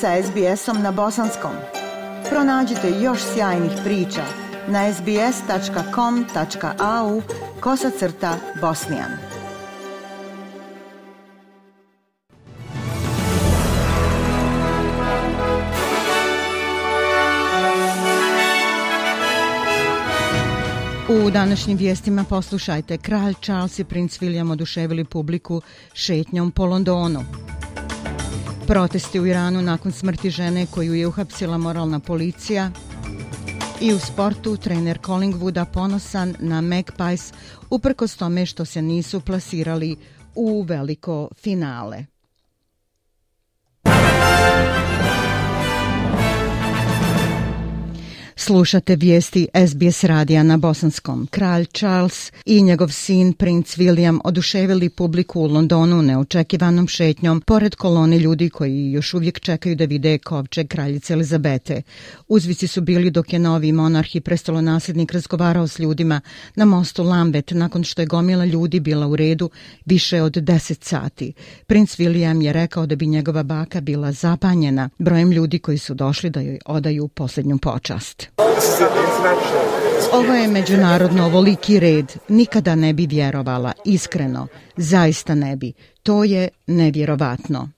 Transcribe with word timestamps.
sa 0.00 0.22
SBS-om 0.22 0.82
na 0.82 0.92
bosanskom. 0.92 1.52
Pronađite 2.30 2.90
još 3.02 3.18
sjajnih 3.34 3.72
priča 3.84 4.24
na 4.68 4.92
sbs.com.au 4.94 5.22
kosacrta 7.60 8.38
bosnijan. 8.60 9.10
U 21.08 21.30
današnjim 21.30 21.78
vijestima 21.78 22.24
poslušajte. 22.24 22.98
Kralj 22.98 23.34
Charles 23.42 23.78
i 23.78 23.84
princ 23.84 24.18
William 24.18 24.52
oduševili 24.52 25.04
publiku 25.04 25.62
šetnjom 25.94 26.50
po 26.50 26.66
Londonu. 26.66 27.24
Protesti 28.68 29.20
u 29.20 29.26
Iranu 29.26 29.62
nakon 29.62 29.92
smrti 29.92 30.30
žene 30.30 30.66
koju 30.66 30.94
je 30.94 31.06
uhapsila 31.06 31.58
moralna 31.58 32.00
policija. 32.00 32.70
I 33.80 33.94
u 33.94 33.98
sportu 33.98 34.56
trener 34.56 34.98
Collingwooda 34.98 35.64
ponosan 35.64 36.34
na 36.38 36.60
Magpies 36.60 37.32
uprkos 37.70 38.16
tome 38.16 38.46
što 38.46 38.64
se 38.64 38.82
nisu 38.82 39.20
plasirali 39.20 39.96
u 40.34 40.62
veliko 40.62 41.28
finale. 41.42 42.04
Slušate 48.46 48.96
vijesti 48.96 49.48
SBS 49.68 50.04
radija 50.04 50.42
na 50.42 50.56
bosanskom. 50.56 51.26
Kralj 51.30 51.64
Charles 51.64 52.32
i 52.44 52.62
njegov 52.62 52.88
sin 52.88 53.32
princ 53.32 53.76
William 53.76 54.18
oduševili 54.24 54.88
publiku 54.88 55.40
u 55.40 55.46
Londonu 55.46 56.02
neočekivanom 56.02 56.88
šetnjom 56.88 57.40
pored 57.40 57.74
kolone 57.74 58.18
ljudi 58.18 58.50
koji 58.50 58.92
još 58.92 59.14
uvijek 59.14 59.40
čekaju 59.40 59.76
da 59.76 59.84
vide 59.84 60.18
kovčeg 60.18 60.68
kraljice 60.68 61.12
Elizabete. 61.12 61.82
Uzvici 62.28 62.66
su 62.66 62.80
bili 62.80 63.10
dok 63.10 63.32
je 63.32 63.38
novi 63.38 63.72
monarh 63.72 64.16
i 64.16 64.20
prestolonasljednik 64.20 65.12
razgovarao 65.12 65.68
s 65.68 65.78
ljudima 65.78 66.20
na 66.54 66.64
mostu 66.64 67.04
Lambet 67.04 67.50
nakon 67.50 67.84
što 67.84 68.02
je 68.02 68.06
gomila 68.06 68.44
ljudi 68.44 68.80
bila 68.80 69.06
u 69.06 69.16
redu 69.16 69.50
više 69.84 70.22
od 70.22 70.32
10 70.32 70.84
sati. 70.84 71.32
Princ 71.66 71.96
William 71.96 72.42
je 72.42 72.52
rekao 72.52 72.86
da 72.86 72.96
bi 72.96 73.06
njegova 73.06 73.42
baka 73.42 73.80
bila 73.80 74.12
zapanjena 74.12 74.90
brojem 74.98 75.32
ljudi 75.32 75.58
koji 75.58 75.78
su 75.78 75.94
došli 75.94 76.30
da 76.30 76.40
joj 76.40 76.58
odaju 76.66 77.08
posljednju 77.08 77.58
počast. 77.58 78.35
Ovo 80.12 80.34
je 80.34 80.48
međunarodno 80.48 81.26
ovoliki 81.26 81.80
red. 81.80 82.12
Nikada 82.28 82.74
ne 82.74 82.92
bi 82.92 83.06
vjerovala. 83.06 83.72
Iskreno. 83.84 84.46
Zaista 84.76 85.34
ne 85.34 85.56
bi. 85.56 85.72
To 86.02 86.24
je 86.24 86.48
nevjerovatno. 86.66 87.68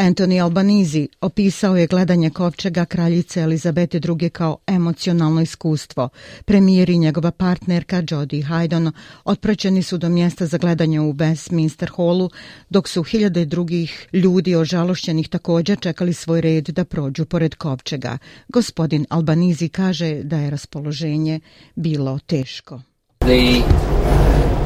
Anthony 0.00 0.42
Albanizi 0.42 1.08
opisao 1.20 1.76
je 1.76 1.86
gledanje 1.86 2.30
kovčega 2.30 2.84
kraljice 2.84 3.40
Elizabete 3.40 4.00
II. 4.20 4.30
kao 4.30 4.56
emocionalno 4.66 5.40
iskustvo. 5.40 6.08
Premijer 6.44 6.90
i 6.90 6.98
njegova 6.98 7.30
partnerka 7.30 8.02
Jodie 8.10 8.42
Haydon 8.42 8.92
otpraćeni 9.24 9.82
su 9.82 9.98
do 9.98 10.08
mjesta 10.08 10.46
za 10.46 10.58
gledanje 10.58 11.00
u 11.00 11.12
Westminster 11.12 11.96
Hallu, 11.96 12.30
dok 12.70 12.88
su 12.88 13.02
hiljade 13.02 13.44
drugih 13.44 14.08
ljudi 14.12 14.54
ožalošćenih 14.56 15.28
također 15.28 15.78
čekali 15.80 16.12
svoj 16.12 16.40
red 16.40 16.64
da 16.64 16.84
prođu 16.84 17.24
pored 17.24 17.54
kovčega. 17.54 18.18
Gospodin 18.48 19.06
Albanizi 19.10 19.68
kaže 19.68 20.22
da 20.22 20.36
je 20.36 20.50
raspoloženje 20.50 21.40
bilo 21.74 22.18
teško. 22.26 22.80
The 23.18 24.59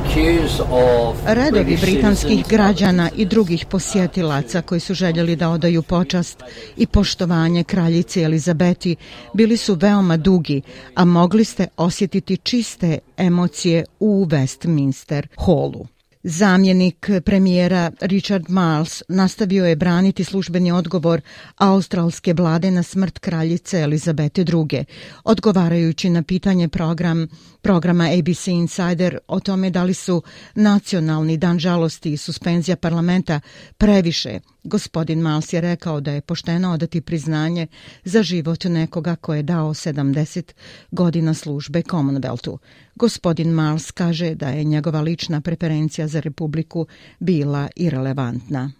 Redovi 1.26 1.78
britanskih 1.80 2.46
građana 2.48 3.10
i 3.16 3.24
drugih 3.24 3.66
posjetilaca 3.66 4.62
koji 4.62 4.80
su 4.80 4.94
željeli 4.94 5.36
da 5.36 5.48
odaju 5.48 5.82
počast 5.82 6.42
i 6.76 6.86
poštovanje 6.86 7.64
kraljici 7.64 8.22
Elizabeti 8.22 8.96
bili 9.34 9.56
su 9.56 9.74
veoma 9.74 10.16
dugi, 10.16 10.62
a 10.94 11.04
mogli 11.04 11.44
ste 11.44 11.66
osjetiti 11.76 12.36
čiste 12.36 12.98
emocije 13.16 13.84
u 14.00 14.26
Westminster 14.26 15.26
Hallu. 15.36 15.93
Zamjenik 16.26 17.10
premijera 17.24 17.90
Richard 18.00 18.44
Miles 18.48 19.02
nastavio 19.08 19.66
je 19.66 19.76
braniti 19.76 20.24
službeni 20.24 20.72
odgovor 20.72 21.20
australske 21.56 22.32
vlade 22.32 22.70
na 22.70 22.82
smrt 22.82 23.18
kraljice 23.18 23.80
Elizabete 23.80 24.40
II. 24.40 24.84
Odgovarajući 25.24 26.10
na 26.10 26.22
pitanje 26.22 26.68
program, 26.68 27.28
programa 27.62 28.08
ABC 28.18 28.46
Insider 28.46 29.18
o 29.28 29.40
tome 29.40 29.70
da 29.70 29.82
li 29.82 29.94
su 29.94 30.22
nacionalni 30.54 31.36
dan 31.36 31.58
žalosti 31.58 32.12
i 32.12 32.16
suspenzija 32.16 32.76
parlamenta 32.76 33.40
previše 33.78 34.40
Gospodin 34.64 35.20
Mals 35.20 35.52
je 35.52 35.60
rekao 35.60 36.00
da 36.00 36.10
je 36.10 36.20
pošteno 36.20 36.72
odati 36.72 37.00
priznanje 37.00 37.66
za 38.04 38.22
život 38.22 38.64
nekoga 38.64 39.16
ko 39.16 39.34
je 39.34 39.42
dao 39.42 39.74
70 39.74 40.52
godina 40.90 41.34
službe 41.34 41.82
Commonwealthu. 41.82 42.58
Gospodin 42.94 43.50
Mals 43.50 43.90
kaže 43.90 44.34
da 44.34 44.48
je 44.48 44.64
njegova 44.64 45.00
lična 45.00 45.40
preferencija 45.40 46.08
za 46.08 46.20
republiku 46.20 46.86
bila 47.18 47.68
irelevantna. 47.76 48.72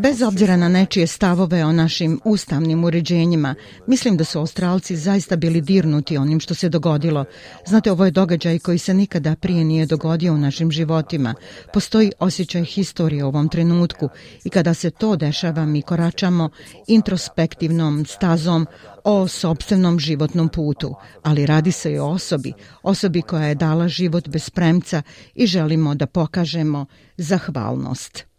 Bez 0.00 0.22
obzira 0.22 0.56
na 0.56 0.68
nečije 0.68 1.06
stavove 1.06 1.64
o 1.64 1.72
našim 1.72 2.20
ustavnim 2.24 2.84
uređenjima, 2.84 3.54
mislim 3.86 4.16
da 4.16 4.24
su 4.24 4.38
Australci 4.38 4.96
zaista 4.96 5.36
bili 5.36 5.60
dirnuti 5.60 6.16
onim 6.16 6.40
što 6.40 6.54
se 6.54 6.68
dogodilo. 6.68 7.24
Znate, 7.66 7.92
ovo 7.92 8.04
je 8.04 8.10
događaj 8.10 8.58
koji 8.58 8.78
se 8.78 8.94
nikada 8.94 9.36
prije 9.36 9.64
nije 9.64 9.86
dogodio 9.86 10.34
u 10.34 10.38
našim 10.38 10.70
životima. 10.70 11.34
Postoji 11.72 12.12
osjećaj 12.18 12.64
historije 12.64 13.24
u 13.24 13.32
ovom 13.42 13.48
trenutku. 13.48 14.08
I 14.44 14.50
kada 14.50 14.74
se 14.74 14.90
to 14.90 15.16
dešava 15.16 15.66
mi 15.66 15.82
koračamo 15.82 16.50
introspektivnom 16.86 18.06
stazom 18.06 18.66
o 19.04 19.28
sobstvenom 19.28 19.98
životnom 19.98 20.48
putu, 20.48 20.94
ali 21.22 21.46
radi 21.46 21.72
se 21.72 21.92
i 21.92 21.98
o 21.98 22.06
osobi, 22.06 22.52
osobi 22.82 23.22
koja 23.22 23.46
je 23.46 23.54
dala 23.54 23.88
život 23.88 24.28
bez 24.28 24.50
premca 24.50 25.02
i 25.34 25.46
želimo 25.46 25.94
da 25.94 26.06
pokažemo 26.06 26.86
zahvalnost. 27.16 28.31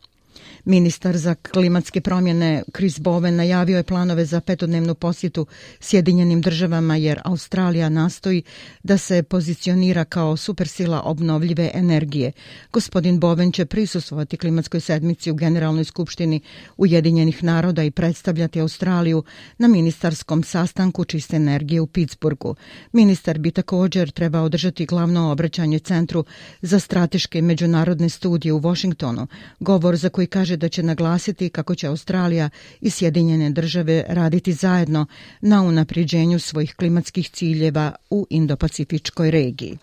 Ministar 0.66 1.18
za 1.18 1.36
klimatske 1.36 2.02
promjene 2.02 2.64
Chris 2.76 3.00
Bowen 3.00 3.36
najavio 3.36 3.78
je 3.78 3.84
planove 3.84 4.26
za 4.26 4.42
petodnevnu 4.42 4.96
posjetu 4.96 5.46
Sjedinjenim 5.80 6.42
državama 6.42 6.96
jer 6.96 7.20
Australija 7.26 7.90
nastoji 7.90 8.44
da 8.84 8.98
se 8.98 9.24
pozicionira 9.24 10.06
kao 10.06 10.38
supersila 10.38 11.02
obnovljive 11.02 11.72
energije. 11.74 12.32
Gospodin 12.74 13.20
Bowen 13.20 13.54
će 13.54 13.66
prisustovati 13.66 14.38
klimatskoj 14.38 14.80
sedmici 14.80 15.32
u 15.32 15.36
Generalnoj 15.36 15.84
skupštini 15.84 16.42
Ujedinjenih 16.78 17.44
naroda 17.44 17.84
i 17.84 17.92
predstavljati 17.92 18.62
Australiju 18.62 19.24
na 19.58 19.68
ministarskom 19.68 20.44
sastanku 20.44 21.06
čiste 21.06 21.36
energije 21.36 21.82
u 21.82 21.88
Pittsburghu. 21.88 22.56
Ministar 22.92 23.40
bi 23.40 23.52
također 23.52 24.12
trebao 24.12 24.44
održati 24.44 24.86
glavno 24.86 25.32
obraćanje 25.32 25.80
Centru 25.80 26.26
za 26.62 26.80
strateške 26.80 27.42
međunarodne 27.42 28.10
studije 28.10 28.54
u 28.54 28.62
Washingtonu, 28.62 29.28
govor 29.60 29.96
za 29.96 30.10
koji 30.10 30.28
kaže 30.28 30.53
kaže 30.54 30.58
da 30.58 30.70
će 30.70 30.84
naglasiti 30.84 31.50
kako 31.50 31.76
će 31.76 31.88
Australija 31.88 32.50
i 32.82 32.90
Sjedinjene 32.90 33.50
države 33.50 34.06
raditi 34.10 34.54
zajedno 34.54 35.08
na 35.42 35.62
unapriđenju 35.64 36.40
svojih 36.40 36.76
klimatskih 36.76 37.30
ciljeva 37.30 37.96
u 38.10 38.28
Indo-Pacifičkoj 38.30 39.32
regiji. 39.32 39.78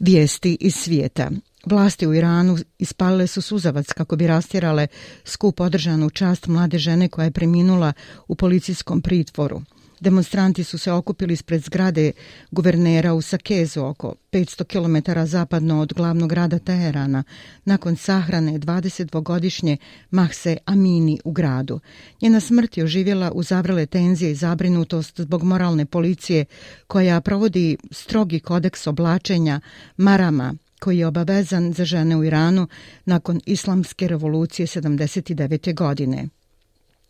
Vijesti 0.00 0.56
iz 0.60 0.74
svijeta. 0.74 1.30
Vlasti 1.66 2.06
u 2.06 2.14
Iranu 2.14 2.58
ispalile 2.78 3.26
su 3.26 3.42
suzavac 3.42 3.92
kako 3.92 4.16
bi 4.16 4.26
rastjerale 4.26 4.86
skup 5.24 5.60
održanu 5.60 6.10
čast 6.10 6.46
mlade 6.46 6.78
žene 6.78 7.08
koja 7.08 7.24
je 7.24 7.30
preminula 7.30 7.92
u 8.28 8.34
policijskom 8.34 9.02
pritvoru. 9.02 9.62
Demonstranti 10.02 10.64
su 10.64 10.78
se 10.78 10.92
okupili 10.92 11.34
ispred 11.34 11.62
zgrade 11.64 12.12
guvernera 12.50 13.14
u 13.14 13.22
Sakezu 13.22 13.84
oko 13.84 14.14
500 14.32 14.64
km 14.64 15.20
zapadno 15.26 15.80
od 15.80 15.92
glavnog 15.92 16.30
grada 16.30 16.58
Teherana 16.58 17.24
nakon 17.64 17.96
sahrane 17.96 18.58
22-godišnje 18.58 19.76
Mahse 20.10 20.56
Amini 20.66 21.20
u 21.24 21.32
gradu. 21.32 21.80
Njena 22.22 22.40
smrt 22.40 22.76
je 22.76 22.84
oživjela 22.84 23.32
u 23.32 23.42
zavrele 23.42 23.86
tenzije 23.86 24.30
i 24.30 24.34
zabrinutost 24.34 25.20
zbog 25.20 25.42
moralne 25.42 25.86
policije 25.86 26.44
koja 26.86 27.20
provodi 27.20 27.76
strogi 27.90 28.40
kodeks 28.40 28.86
oblačenja 28.86 29.60
marama 29.96 30.54
koji 30.80 30.98
je 30.98 31.06
obavezan 31.06 31.72
za 31.72 31.84
žene 31.84 32.16
u 32.16 32.24
Iranu 32.24 32.68
nakon 33.04 33.40
islamske 33.46 34.08
revolucije 34.08 34.66
79. 34.66 35.74
godine. 35.74 36.28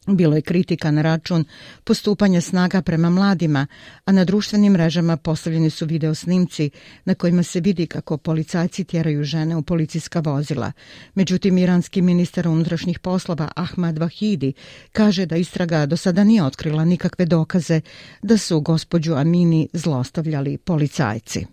Bilo 0.06 0.36
je 0.36 0.42
kritika 0.42 0.90
na 0.90 1.02
račun 1.02 1.44
postupanja 1.84 2.40
snaga 2.40 2.82
prema 2.82 3.10
mladima, 3.10 3.66
a 4.04 4.12
na 4.12 4.24
društvenim 4.24 4.72
mrežama 4.72 5.16
postavljeni 5.16 5.70
su 5.70 5.86
video 5.86 6.14
snimci 6.14 6.70
na 7.04 7.14
kojima 7.14 7.42
se 7.42 7.60
vidi 7.60 7.86
kako 7.86 8.16
policajci 8.16 8.84
tjeraju 8.84 9.24
žene 9.24 9.56
u 9.56 9.62
policijska 9.62 10.20
vozila. 10.20 10.72
Međutim, 11.14 11.58
iranski 11.58 12.02
ministar 12.02 12.48
unutrašnjih 12.48 12.98
poslova 12.98 13.48
Ahmad 13.56 13.98
Vahidi 13.98 14.52
kaže 14.92 15.26
da 15.26 15.36
istraga 15.36 15.86
do 15.86 15.96
sada 15.96 16.24
nije 16.24 16.44
otkrila 16.44 16.84
nikakve 16.84 17.26
dokaze 17.26 17.80
da 18.22 18.38
su 18.38 18.60
gospođu 18.60 19.14
Amini 19.14 19.68
zlostavljali 19.72 20.58
policajci. 20.58 21.46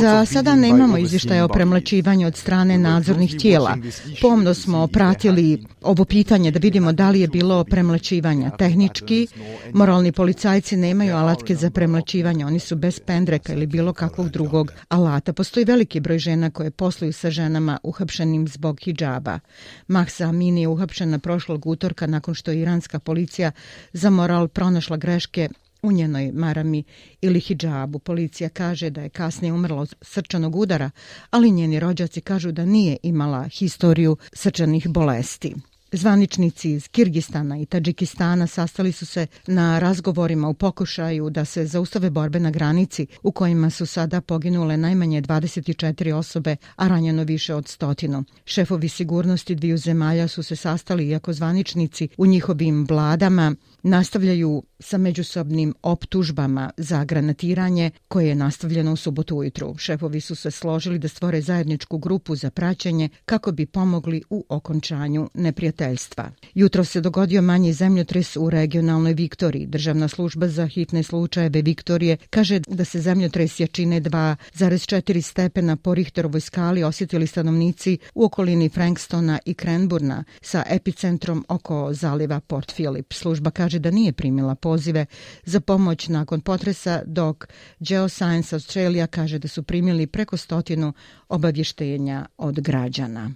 Za 0.00 0.26
sada 0.26 0.54
nemamo 0.54 0.98
izvještaja 0.98 1.44
o 1.44 1.48
premlačivanju 1.48 2.26
od 2.26 2.36
strane 2.36 2.78
nadzornih 2.78 3.36
tijela. 3.40 3.76
Pomno 4.22 4.54
smo 4.54 4.86
pratili 4.86 5.64
ovo 5.82 6.04
pitanje 6.04 6.50
da 6.50 6.58
vidimo 6.58 6.92
da 6.92 7.10
li 7.10 7.20
je 7.20 7.28
bilo 7.28 7.64
premlačivanja. 7.64 8.50
Tehnički, 8.50 9.26
moralni 9.72 10.12
policajci 10.12 10.76
nemaju 10.76 11.16
alatke 11.16 11.54
za 11.54 11.70
premlačivanje. 11.70 12.46
Oni 12.46 12.58
su 12.58 12.76
bez 12.76 13.00
pendreka 13.00 13.52
ili 13.52 13.66
bilo 13.66 13.92
kakvog 13.92 14.28
drugog 14.28 14.72
alata. 14.88 15.32
Postoji 15.32 15.64
veliki 15.64 16.00
broj 16.00 16.18
žena 16.18 16.50
koje 16.50 16.70
posluju 16.70 17.12
sa 17.12 17.30
ženama 17.30 17.78
uhapšenim 17.82 18.48
zbog 18.48 18.80
hijaba. 18.80 19.40
Mahsa 19.88 20.24
Amini 20.24 20.60
je 20.60 20.68
uhapšena 20.68 21.18
prošlog 21.18 21.66
utorka 21.66 22.06
nakon 22.06 22.34
što 22.34 22.50
je 22.50 22.60
iranska 22.60 22.98
policija 22.98 23.52
za 23.92 24.10
moral 24.10 24.48
pronašla 24.48 24.96
greške 24.96 25.48
u 25.82 25.92
njenoj 25.92 26.32
marami 26.32 26.84
ili 27.20 27.40
hijabu. 27.40 27.98
Policija 27.98 28.48
kaže 28.48 28.90
da 28.90 29.02
je 29.02 29.08
kasnije 29.08 29.52
umrla 29.52 29.80
od 29.80 29.94
srčanog 30.02 30.56
udara, 30.56 30.90
ali 31.30 31.50
njeni 31.50 31.80
rođaci 31.80 32.20
kažu 32.20 32.52
da 32.52 32.64
nije 32.64 32.96
imala 33.02 33.48
historiju 33.48 34.16
srčanih 34.32 34.88
bolesti. 34.88 35.54
Zvaničnici 35.92 36.70
iz 36.70 36.88
Kirgistana 36.88 37.58
i 37.58 37.66
Tadžikistana 37.66 38.46
sastali 38.46 38.92
su 38.92 39.06
se 39.06 39.26
na 39.46 39.78
razgovorima 39.78 40.48
u 40.48 40.54
pokušaju 40.54 41.30
da 41.30 41.44
se 41.44 41.66
zaustave 41.66 42.10
borbe 42.10 42.40
na 42.40 42.50
granici 42.50 43.06
u 43.22 43.32
kojima 43.32 43.70
su 43.70 43.86
sada 43.86 44.20
poginule 44.20 44.76
najmanje 44.76 45.22
24 45.22 46.12
osobe, 46.14 46.56
a 46.76 46.88
ranjeno 46.88 47.24
više 47.24 47.54
od 47.54 47.68
stotinu. 47.68 48.24
Šefovi 48.44 48.88
sigurnosti 48.88 49.54
dviju 49.54 49.78
zemalja 49.78 50.28
su 50.28 50.42
se 50.42 50.56
sastali 50.56 51.08
iako 51.08 51.32
zvaničnici 51.32 52.08
u 52.16 52.26
njihovim 52.26 52.86
vladama 52.88 53.54
nastavljaju 53.82 54.62
sa 54.80 54.98
međusobnim 54.98 55.74
optužbama 55.82 56.70
za 56.76 57.04
granatiranje 57.04 57.90
koje 58.08 58.28
je 58.28 58.34
nastavljeno 58.34 58.92
u 58.92 58.96
subotu 58.96 59.36
ujutru. 59.36 59.74
Šefovi 59.78 60.20
su 60.20 60.34
se 60.34 60.50
složili 60.50 60.98
da 60.98 61.08
stvore 61.08 61.40
zajedničku 61.40 61.98
grupu 61.98 62.36
za 62.36 62.50
praćenje 62.50 63.08
kako 63.24 63.52
bi 63.52 63.66
pomogli 63.66 64.22
u 64.30 64.44
okončanju 64.48 65.30
neprijateljstva. 65.34 66.30
Jutro 66.54 66.84
se 66.84 67.00
dogodio 67.00 67.42
manji 67.42 67.72
zemljotres 67.72 68.36
u 68.36 68.50
regionalnoj 68.50 69.12
Viktoriji. 69.12 69.66
Državna 69.66 70.08
služba 70.08 70.48
za 70.48 70.66
hitne 70.66 71.02
slučajeve 71.02 71.62
Viktorije 71.62 72.16
kaže 72.30 72.60
da 72.68 72.84
se 72.84 73.00
zemljotres 73.00 73.60
jačine 73.60 74.00
2,4 74.00 75.20
stepena 75.20 75.76
po 75.76 75.94
Richterovoj 75.94 76.40
skali 76.40 76.84
osjetili 76.84 77.26
stanovnici 77.26 77.98
u 78.14 78.24
okolini 78.24 78.68
Frankstona 78.68 79.38
i 79.44 79.54
Cranburna 79.54 80.24
sa 80.40 80.64
epicentrom 80.70 81.44
oko 81.48 81.92
zaliva 81.92 82.40
Port 82.40 82.72
Phillip. 82.74 83.12
Služba 83.12 83.50
kaže 83.50 83.67
kaže 83.68 83.78
da 83.78 83.90
nije 83.90 84.12
primila 84.12 84.54
pozive 84.54 85.06
za 85.44 85.60
pomoć 85.60 86.08
nakon 86.08 86.40
potresa, 86.40 87.02
dok 87.06 87.46
Geoscience 87.80 88.56
Australia 88.56 89.06
kaže 89.06 89.38
da 89.38 89.48
su 89.48 89.62
primili 89.62 90.06
preko 90.06 90.36
stotinu 90.36 90.92
obavještenja 91.28 92.26
od 92.38 92.60
građana. 92.60 93.30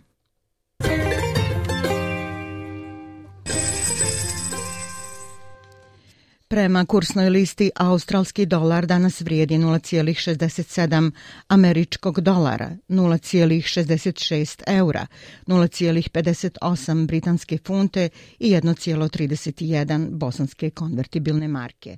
Prema 6.52 6.84
kursnoj 6.86 7.30
listi, 7.30 7.70
australski 7.76 8.46
dolar 8.46 8.86
danas 8.86 9.20
vrijedi 9.20 9.54
0,67 9.58 11.10
američkog 11.48 12.20
dolara, 12.20 12.70
0,66 12.88 14.62
eura, 14.66 15.06
0,58 15.46 17.06
britanske 17.06 17.58
funte 17.66 18.08
i 18.38 18.50
1,31 18.50 20.10
bosanske 20.10 20.70
konvertibilne 20.70 21.48
marke. 21.48 21.96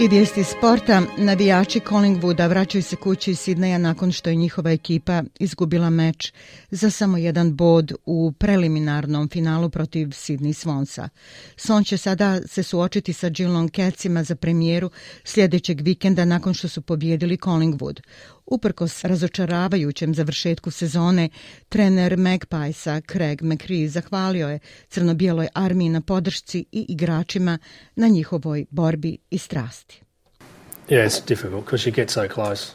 I 0.00 0.08
vijesti 0.08 0.44
sporta, 0.44 1.02
navijači 1.18 1.80
Collingwooda 1.80 2.46
vraćaju 2.48 2.82
se 2.82 2.96
kući 2.96 3.30
iz 3.30 3.38
Sidneja 3.38 3.78
nakon 3.78 4.12
što 4.12 4.30
je 4.30 4.36
njihova 4.36 4.70
ekipa 4.70 5.22
izgubila 5.38 5.90
meč 5.90 6.32
za 6.70 6.90
samo 6.90 7.18
jedan 7.18 7.56
bod 7.56 7.92
u 8.06 8.32
preliminarnom 8.38 9.28
finalu 9.28 9.70
protiv 9.70 10.06
Sydney 10.06 10.66
Swansa. 10.66 11.08
Son 11.56 11.84
će 11.84 11.96
sada 11.96 12.40
se 12.46 12.62
suočiti 12.62 13.12
sa 13.12 13.28
Geelong 13.28 13.70
Catsima 13.70 14.22
za 14.22 14.36
premijeru 14.36 14.90
sljedećeg 15.24 15.80
vikenda 15.80 16.24
nakon 16.24 16.54
što 16.54 16.68
su 16.68 16.82
pobjedili 16.82 17.36
Collingwood. 17.36 18.00
Uprkos 18.46 19.04
razočaravajućem 19.04 20.14
završetku 20.14 20.70
sezone, 20.70 21.28
trener 21.68 22.16
Magpiesa 22.16 23.00
Craig 23.12 23.42
McCree 23.42 23.88
zahvalio 23.88 24.48
je 24.48 24.58
crno-bijeloj 24.88 25.48
armiji 25.54 25.88
na 25.88 26.00
podršci 26.00 26.64
i 26.72 26.86
igračima 26.88 27.58
na 27.96 28.08
njihovoj 28.08 28.66
borbi 28.70 29.18
i 29.30 29.38
strasti. 29.38 30.00
Yeah, 30.88 31.06
it's 31.06 31.28
difficult 31.28 31.64
because 31.64 31.90
you 31.90 31.94
get 31.94 32.10
so 32.10 32.28
close. 32.34 32.72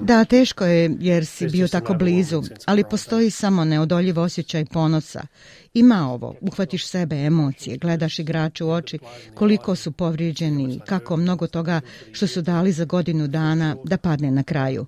Da, 0.00 0.24
teško 0.24 0.64
je 0.64 0.96
jer 1.00 1.26
si 1.26 1.48
bio 1.48 1.68
tako 1.68 1.94
blizu, 1.94 2.42
ali 2.66 2.84
postoji 2.90 3.30
samo 3.30 3.64
neodoljiv 3.64 4.20
osjećaj 4.20 4.64
ponosa. 4.64 5.26
Ima 5.74 6.10
ovo, 6.12 6.34
uhvatiš 6.40 6.86
sebe, 6.86 7.16
emocije, 7.16 7.78
gledaš 7.78 8.18
igrače 8.18 8.64
u 8.64 8.70
oči, 8.70 8.98
koliko 9.34 9.76
su 9.76 9.92
povrijeđeni, 9.92 10.80
kako 10.86 11.16
mnogo 11.16 11.46
toga 11.46 11.80
što 12.12 12.26
su 12.26 12.42
dali 12.42 12.72
za 12.72 12.84
godinu 12.84 13.26
dana 13.26 13.76
da 13.84 13.96
padne 13.96 14.30
na 14.30 14.42
kraju. 14.42 14.86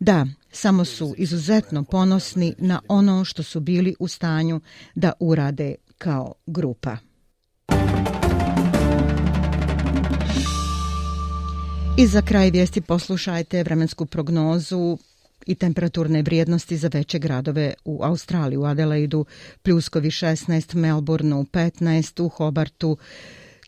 Da, 0.00 0.26
samo 0.52 0.84
su 0.84 1.14
izuzetno 1.18 1.84
ponosni 1.84 2.54
na 2.58 2.80
ono 2.88 3.24
što 3.24 3.42
su 3.42 3.60
bili 3.60 3.94
u 3.98 4.08
stanju 4.08 4.60
da 4.94 5.12
urade 5.20 5.74
kao 5.98 6.34
grupa. 6.46 7.05
I 11.98 12.06
za 12.06 12.22
kraj 12.22 12.50
vijesti 12.50 12.80
poslušajte 12.80 13.62
vremensku 13.62 14.06
prognozu 14.06 14.98
i 15.46 15.54
temperaturne 15.54 16.22
vrijednosti 16.22 16.76
za 16.76 16.88
veće 16.92 17.18
gradove 17.18 17.74
u 17.84 18.00
Australiji, 18.02 18.56
u 18.56 18.64
Adelaidu 18.64 19.24
pljuskovi 19.62 20.10
16, 20.10 20.74
Melbourneu 20.74 21.44
15, 21.44 22.22
u 22.22 22.28
Hobartu 22.28 22.96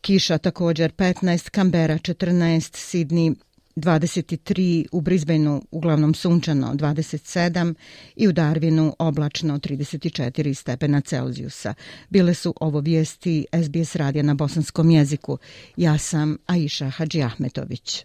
kiša 0.00 0.38
također 0.38 0.92
15, 0.92 1.50
Canberra 1.54 1.94
14, 1.94 2.58
Sydney 2.58 3.34
23, 3.76 4.86
u 4.92 5.00
Brisbaneu 5.00 5.62
uglavnom 5.70 6.14
sunčano 6.14 6.74
27 6.74 7.74
i 8.16 8.28
u 8.28 8.32
Darwinu 8.32 8.92
oblačno 8.98 9.58
34 9.58 10.54
stepena 10.54 11.00
Celzijusa. 11.00 11.74
Bile 12.08 12.34
su 12.34 12.54
ovo 12.60 12.80
vijesti 12.80 13.46
SBS 13.64 13.96
radija 13.96 14.22
na 14.22 14.34
bosanskom 14.34 14.90
jeziku. 14.90 15.38
Ja 15.76 15.98
sam 15.98 16.36
Aisha 16.46 16.90
Hadži 16.90 17.22
Ahmetović. 17.22 18.04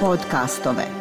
podcastove. 0.00 0.99